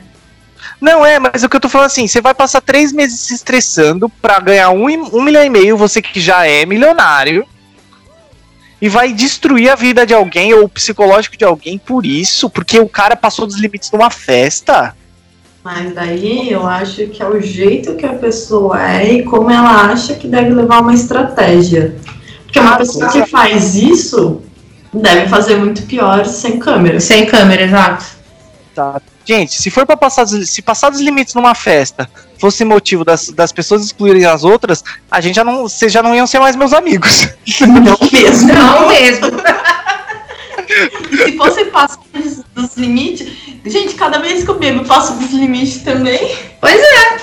[0.81, 3.35] Não é, mas o que eu tô falando assim, você vai passar três meses se
[3.35, 7.47] estressando pra ganhar um, um milhão e meio, você que já é milionário,
[8.85, 12.79] e vai destruir a vida de alguém ou o psicológico de alguém por isso, porque
[12.79, 14.95] o cara passou dos limites numa festa.
[15.65, 19.91] Mas daí eu acho que é o jeito que a pessoa é e como ela
[19.91, 21.97] acha que deve levar uma estratégia.
[22.43, 23.23] Porque uma Ah, pessoa sim.
[23.23, 24.43] que faz isso
[24.93, 27.01] deve fazer muito pior sem câmera.
[27.01, 28.05] Sem câmera, exato.
[28.75, 29.01] Tá.
[29.25, 33.29] Gente, se for para passar dos, se passar dos limites numa festa fosse motivo das,
[33.29, 36.57] das pessoas excluírem as outras, a gente já não, vocês já não iam ser mais
[36.57, 37.29] meus amigos.
[37.61, 38.53] Não mesmo.
[38.53, 39.27] Não mesmo.
[41.25, 42.01] Se fosse passar
[42.55, 43.33] dos, limites.
[43.65, 46.37] Gente, cada vez que eu bebo, eu passo dos limites também.
[46.61, 47.19] Pois é.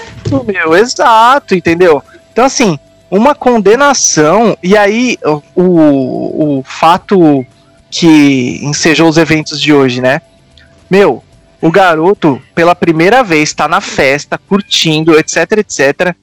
[0.46, 2.02] Meu, exato, entendeu?
[2.32, 7.46] Então assim, uma condenação e aí o, o, o fato
[7.90, 10.22] que ensejou os eventos de hoje, né?
[10.90, 11.22] Meu,
[11.62, 16.16] o garoto pela primeira vez tá na festa, curtindo, etc, etc.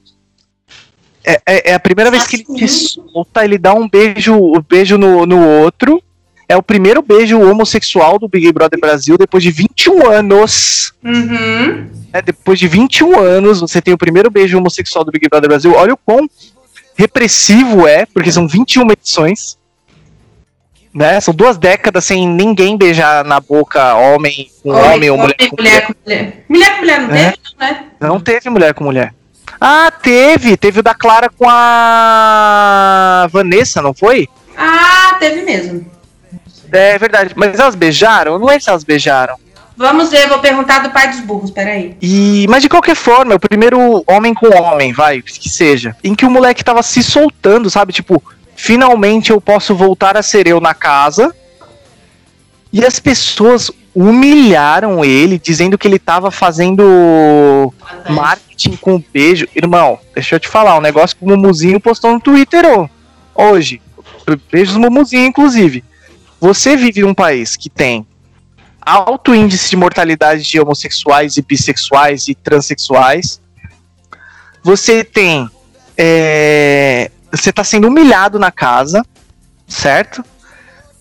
[1.25, 4.61] É, é, é a primeira vez que ele se solta, ele dá um beijo, um
[4.61, 6.01] beijo no, no outro.
[6.47, 10.93] É o primeiro beijo homossexual do Big Brother Brasil depois de 21 anos.
[11.03, 11.87] Uhum.
[12.11, 15.73] né, depois de 21 anos, você tem o primeiro beijo homossexual do Big Brother Brasil.
[15.75, 16.27] Olha o quão
[16.95, 19.57] repressivo é, porque são 21 edições.
[20.93, 21.19] Né?
[21.21, 25.85] São duas décadas sem ninguém beijar na boca homem com homem, ou mulher com mulher.
[25.87, 26.43] com mulher.
[26.49, 27.31] Mulher com mulher não É.
[27.31, 27.85] teve, não, né?
[27.99, 29.13] Não teve mulher com mulher.
[29.61, 30.55] Ah, teve!
[30.57, 34.27] Teve o da Clara com a Vanessa, não foi?
[34.57, 35.85] Ah, teve mesmo.
[36.71, 37.33] É verdade.
[37.35, 38.33] Mas elas beijaram?
[38.33, 39.35] Eu não lembro se elas beijaram.
[39.75, 41.95] Vamos ver, vou perguntar do pai dos burros, peraí.
[42.01, 46.13] E, mas de qualquer forma, é o primeiro homem com homem, vai, que seja, em
[46.13, 47.93] que o moleque tava se soltando, sabe?
[47.93, 48.21] Tipo,
[48.59, 51.33] finalmente eu posso voltar a ser eu na casa.
[52.73, 57.73] E as pessoas humilharam ele, dizendo que ele tava fazendo
[58.09, 59.47] marketing com beijo.
[59.55, 62.65] Irmão, deixa eu te falar, um negócio que o Mumuzinho postou no Twitter
[63.33, 63.81] hoje.
[64.51, 65.83] Beijos Mumuzinho, inclusive.
[66.39, 68.05] Você vive num país que tem
[68.81, 73.41] alto índice de mortalidade de homossexuais e bissexuais e transexuais.
[74.63, 75.49] Você tem.
[75.97, 79.05] é, você tá sendo humilhado na casa,
[79.67, 80.23] certo?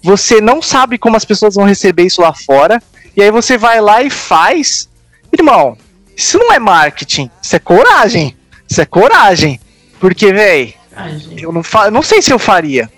[0.03, 2.83] Você não sabe como as pessoas vão receber isso lá fora.
[3.17, 4.89] E aí você vai lá e faz.
[5.33, 5.77] Irmão,
[6.17, 8.37] isso não é marketing, isso é coragem.
[8.69, 9.61] Isso é coragem.
[9.99, 11.43] Porque, gente.
[11.43, 12.89] eu não, fa eu não sei se eu faria.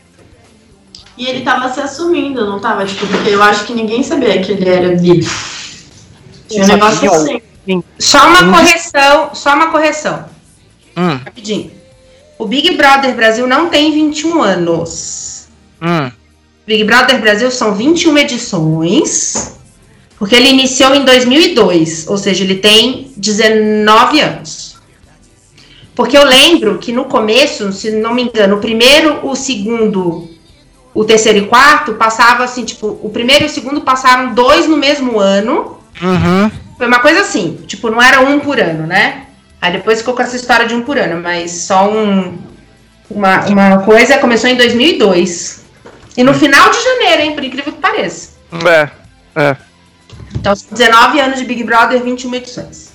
[1.17, 2.85] E ele tava se assumindo, não tava?
[2.87, 5.21] Tipo, porque eu acho que ninguém sabia que ele era bi.
[6.49, 7.15] Tinha um Sabia, negócio ó.
[7.15, 7.43] assim.
[7.99, 8.53] Só uma Hum.
[8.53, 10.25] correção, só uma correção,
[10.97, 11.71] Hum, rapidinho.
[12.41, 15.47] O Big Brother Brasil não tem 21 anos.
[15.83, 16.11] hum.
[16.67, 19.59] Big Brother Brasil são 21 edições,
[20.19, 24.79] porque ele iniciou em 2002, ou seja, ele tem 19 anos.
[25.95, 30.31] Porque eu lembro que no começo, se não me engano, o primeiro, o segundo,
[30.95, 34.79] o terceiro e quarto passava assim, tipo, o primeiro e o segundo passaram dois no
[34.79, 35.79] mesmo ano.
[36.01, 36.51] Uhum.
[36.79, 39.27] Foi uma coisa assim, tipo, não era um por ano, né?
[39.61, 42.39] Aí depois ficou com essa história de um por ano, mas só um,
[43.11, 45.65] uma, uma coisa começou em 2002.
[46.17, 47.35] E no final de janeiro, hein?
[47.35, 48.31] Por incrível que pareça.
[48.67, 48.91] É,
[49.41, 49.57] é.
[50.35, 52.91] Então, são 19 anos de Big Brother, 21 edições.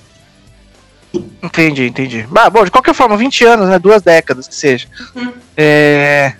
[1.42, 2.26] Entendi, entendi.
[2.28, 3.78] Bah, bom, de qualquer forma, 20 anos, né?
[3.78, 4.88] Duas décadas que seja.
[5.14, 5.32] Uhum.
[5.56, 6.34] É...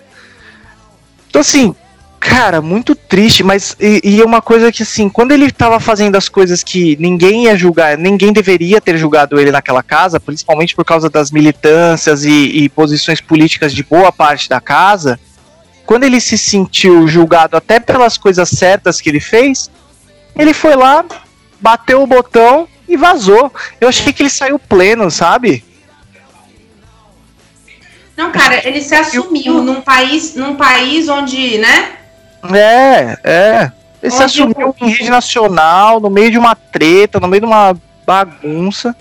[1.29, 1.75] Então, assim,
[2.27, 6.27] Cara, muito triste, mas e, e uma coisa que assim, quando ele tava fazendo as
[6.27, 11.09] coisas que ninguém ia julgar, ninguém deveria ter julgado ele naquela casa, principalmente por causa
[11.09, 15.17] das militâncias e, e posições políticas de boa parte da casa,
[15.85, 19.71] quando ele se sentiu julgado até pelas coisas certas que ele fez,
[20.35, 21.05] ele foi lá,
[21.61, 23.49] bateu o botão e vazou.
[23.79, 25.63] Eu achei que ele saiu pleno, sabe?
[28.17, 31.96] Não, cara, ele se assumiu num país, num país onde, né?
[32.53, 33.71] É, é.
[34.01, 37.75] Ele se assumiu em rede nacional, no meio de uma treta, no meio de uma
[38.05, 38.95] bagunça.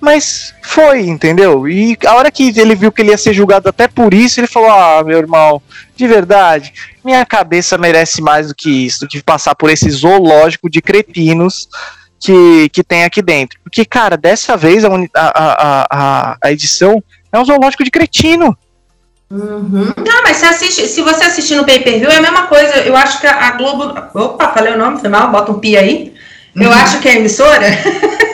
[0.00, 1.68] Mas foi, entendeu?
[1.68, 4.46] E a hora que ele viu que ele ia ser julgado até por isso, ele
[4.46, 5.60] falou: Ah, meu irmão,
[5.96, 6.72] de verdade,
[7.04, 11.68] minha cabeça merece mais do que isso, do que passar por esse zoológico de cretinos
[12.20, 13.58] que, que tem aqui dentro.
[13.62, 18.56] Porque, cara, dessa vez a, a, a, a edição é um zoológico de cretino.
[19.30, 19.92] Uhum.
[20.06, 22.76] Não, mas você assiste, se você assistir no pay-per-view, é a mesma coisa.
[22.78, 23.94] Eu acho que a, Globo.
[24.14, 26.14] Opa, falei o nome, foi mal, bota um pi aí.
[26.56, 27.66] Eu acho que a emissora.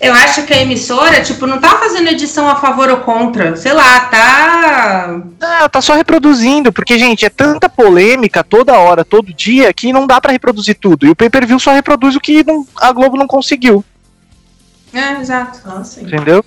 [0.00, 3.56] eu acho que a emissora, tipo, não tá fazendo edição a favor ou contra.
[3.56, 5.20] Sei lá, tá.
[5.40, 10.06] Ah, tá só reproduzindo, porque, gente, é tanta polêmica toda hora, todo dia, que não
[10.06, 11.06] dá pra reproduzir tudo.
[11.06, 13.84] E o pay-per-view só reproduz o que não- a Globo não conseguiu,
[14.92, 15.58] É, exato.
[15.84, 16.02] Sim.
[16.06, 16.44] entendeu?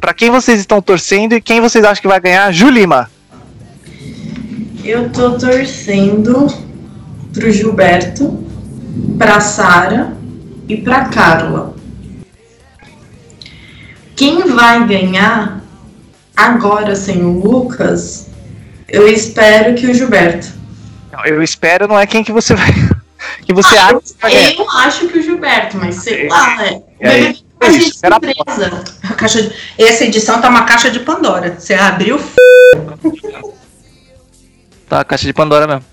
[0.00, 2.50] Pra quem vocês estão torcendo e quem vocês acham que vai ganhar?
[2.52, 3.10] Julima.
[4.82, 6.46] Eu tô torcendo
[7.34, 8.42] pro Gilberto,
[9.18, 10.16] pra Sara
[10.66, 11.74] e pra Carla.
[14.16, 15.62] Quem vai ganhar
[16.34, 18.28] agora sem o Lucas?
[18.88, 20.48] Eu espero que o Gilberto.
[21.12, 22.72] Não, Eu espero, não é quem que você vai.
[23.44, 24.52] que você acha que vai ganhar.
[24.54, 26.82] Eu acho que o Gilberto, mas sei lá, né?
[27.60, 27.72] Aí?
[27.72, 28.20] Bebê caixa de Espera a
[28.54, 28.84] surpresa.
[29.02, 31.56] A caixa de- Essa edição tá uma caixa de Pandora.
[31.58, 32.18] Você abriu.
[32.18, 32.36] f-
[34.88, 35.84] Tá, caixa de Pandora mesmo.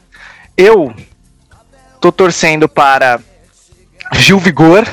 [0.56, 0.94] Eu
[2.02, 3.20] tô torcendo para
[4.14, 4.86] Gil Vigor.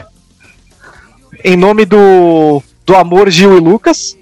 [1.43, 4.17] Em nome do, do amor Gil e Lucas.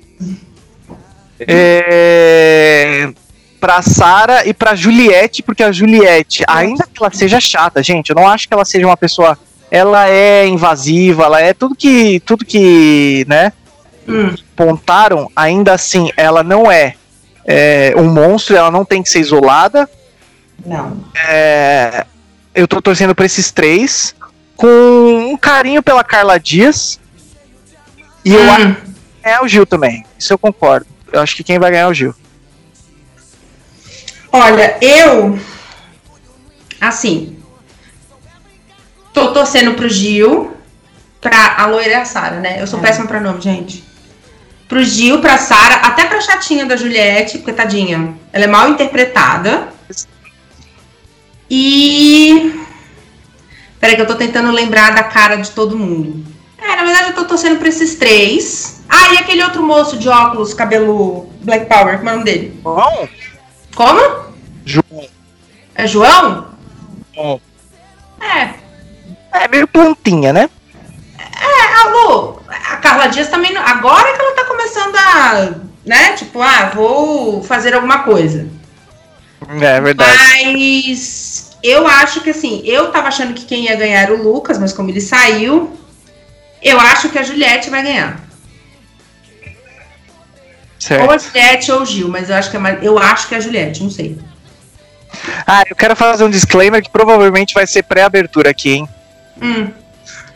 [1.41, 3.13] É,
[3.61, 8.17] pra Sara e pra Juliette, porque a Juliette, ainda que ela seja chata, gente, eu
[8.17, 9.37] não acho que ela seja uma pessoa.
[9.75, 12.21] Ela é invasiva, ela é tudo que.
[12.21, 13.25] Tudo que.
[13.27, 13.55] né?
[14.07, 14.35] Hum.
[14.55, 16.95] Pontaram, ainda assim, ela não é,
[17.47, 19.89] é um monstro, ela não tem que ser isolada.
[20.67, 21.03] Não.
[21.27, 22.05] É,
[22.55, 24.15] eu tô torcendo pra esses três,
[24.57, 27.01] com um carinho pela Carla Dias.
[28.23, 28.75] E eu acho Hum.
[28.75, 30.05] que é o Gil também.
[30.19, 30.87] Isso eu concordo.
[31.11, 32.15] Eu acho que quem vai ganhar é o Gil.
[34.31, 35.39] Olha, eu.
[36.79, 37.39] Assim.
[39.13, 40.57] Tô torcendo pro Gil.
[41.21, 42.61] Pra a loira e a Sara, né?
[42.61, 43.85] Eu sou péssima pra nome, gente.
[44.69, 48.15] Pro Gil, pra Sara, até pra chatinha da Juliette, porque tadinha.
[48.33, 49.69] Ela é mal interpretada.
[51.49, 52.61] E.
[53.79, 56.25] Peraí, que eu tô tentando lembrar da cara de todo mundo.
[56.59, 58.83] É, na verdade eu tô torcendo pra esses três.
[58.89, 62.61] Ah, e aquele outro moço de óculos, cabelo Black Power, como é o nome dele?
[62.63, 63.09] Bom,
[63.75, 64.01] Como?
[64.65, 65.07] João.
[65.75, 66.49] É João?
[67.15, 67.41] Bom.
[68.21, 68.62] É.
[69.33, 70.49] É meio plantinha, né?
[71.19, 73.53] É, a Lu, a Carla Dias também.
[73.53, 75.51] não- Agora que ela tá começando a.
[75.85, 76.13] Né?
[76.13, 78.49] Tipo, ah, vou fazer alguma coisa.
[79.61, 80.17] É verdade.
[80.45, 84.59] Mas eu acho que assim, eu tava achando que quem ia ganhar era o Lucas,
[84.59, 85.77] mas como ele saiu,
[86.63, 88.21] eu acho que a Juliette vai ganhar.
[90.79, 91.05] Certo.
[91.05, 93.35] Ou a Juliette ou o Gil, mas eu acho que é mais, eu acho que
[93.35, 94.19] é a Juliette, não sei.
[95.47, 98.89] Ah, eu quero fazer um disclaimer que provavelmente vai ser pré-abertura aqui, hein?
[99.41, 99.69] Hum.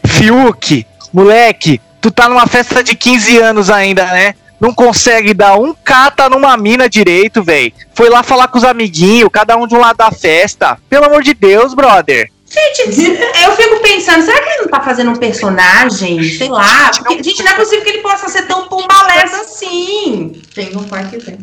[0.05, 4.35] Fiuk, moleque, tu tá numa festa de 15 anos ainda, né?
[4.59, 7.75] Não consegue dar um cata numa mina direito, véi.
[7.95, 10.79] Foi lá falar com os amiguinhos, cada um de um lado da festa.
[10.89, 12.31] Pelo amor de Deus, brother.
[12.49, 13.05] Gente,
[13.45, 16.23] eu fico pensando, será que ele não tá fazendo um personagem?
[16.23, 16.91] Sei lá.
[16.97, 20.41] Porque, gente, não é possível que ele possa ser tão pombalesa assim.
[20.55, 21.39] Tem um par que tem.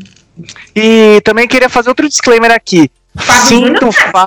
[0.75, 2.89] E também queria fazer outro disclaimer aqui.
[3.15, 4.25] Fábio Sinto, Júnior fa.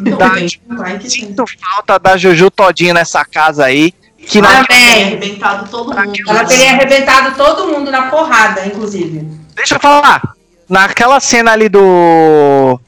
[0.00, 1.10] Não, tem par que tem.
[1.10, 3.92] sinto falta da Jojo todinha nessa casa aí.
[4.26, 4.64] Que na...
[4.64, 5.04] Tem Também.
[5.04, 6.12] arrebentado todo mundo.
[6.28, 9.28] Ela teria arrebentado todo mundo na porrada, inclusive.
[9.54, 10.34] Deixa eu falar.
[10.68, 12.80] Naquela cena ali do.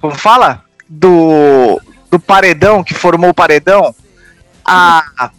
[0.00, 0.64] Como fala?
[0.88, 1.80] Do.
[2.10, 3.94] Do paredão, que formou o paredão.
[4.64, 5.30] A.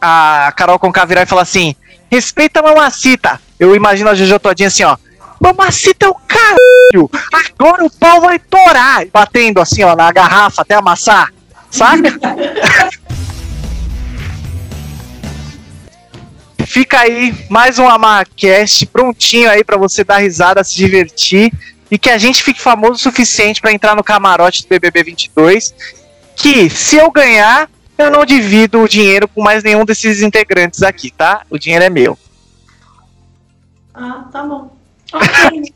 [0.00, 1.74] A Carol Conká virar e falar assim:
[2.10, 3.40] respeita a mamacita.
[3.58, 4.96] Eu imagino a Jojo todinha assim, ó.
[5.46, 7.08] Mamacita é o caralho!
[7.32, 9.06] Agora o pau vai torar!
[9.12, 11.32] Batendo assim, ó, na garrafa até amassar.
[11.70, 12.18] Saca?
[16.66, 21.50] fica aí mais um AmarCast prontinho aí para você dar risada, se divertir
[21.90, 25.72] e que a gente fique famoso o suficiente para entrar no camarote do BBB 22.
[26.34, 31.10] Que se eu ganhar, eu não divido o dinheiro com mais nenhum desses integrantes aqui,
[31.10, 31.42] tá?
[31.48, 32.18] O dinheiro é meu.
[33.94, 34.75] Ah, tá bom.
[35.12, 35.72] Ok.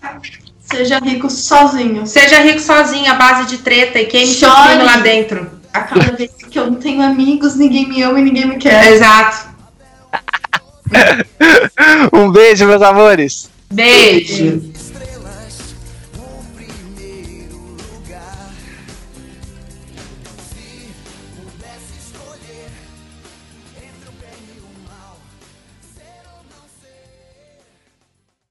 [0.61, 2.07] Seja rico sozinho.
[2.07, 4.68] Seja rico sozinho, à base de treta e queime seu Chore.
[4.70, 5.51] filho lá dentro.
[5.72, 8.93] A cada vez que eu não tenho amigos, ninguém me ama e ninguém me quer.
[8.93, 9.51] Exato.
[12.12, 13.49] Um beijo, meus amores.
[13.70, 14.72] Beijo.